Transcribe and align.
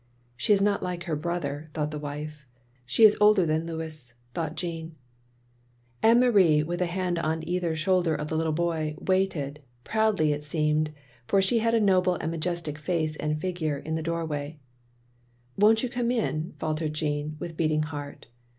"She 0.35 0.51
is 0.51 0.63
not 0.63 0.81
like 0.81 1.03
her 1.03 1.15
brother," 1.15 1.69
thought 1.75 1.91
the 1.91 1.99
wife. 1.99 2.47
"She 2.87 3.03
is 3.03 3.15
older 3.21 3.45
than 3.45 3.67
Louis," 3.67 4.13
thought 4.33 4.55
Jeanne. 4.55 4.95
Anne 6.01 6.19
Marie, 6.19 6.63
with 6.63 6.81
a 6.81 6.87
hand 6.87 7.19
on 7.19 7.47
either 7.47 7.75
shoulder 7.75 8.15
of 8.15 8.27
the 8.27 8.35
little 8.35 8.51
boy, 8.51 8.95
waited— 8.99 9.61
^proudly 9.85 10.33
it 10.33 10.43
seemed, 10.43 10.91
for 11.27 11.39
she 11.39 11.59
had 11.59 11.75
a 11.75 11.79
noble 11.79 12.15
and 12.15 12.31
majestic 12.31 12.79
face 12.79 13.15
and 13.17 13.39
figure— 13.39 13.79
^in 13.85 13.95
the 13.95 14.01
doorway. 14.01 14.57
"Won't 15.55 15.83
you 15.83 15.87
come 15.89 16.09
in?" 16.09 16.55
faltered 16.57 16.95
Jeanne, 16.95 17.35
with 17.39 17.55
beating 17.55 17.83
heart. 17.83 18.25